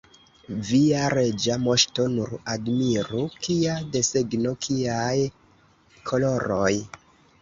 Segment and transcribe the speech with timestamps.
[0.69, 5.15] Via Reĝa Moŝto nur admiru, kia desegno, kiaj
[6.11, 6.73] koloroj!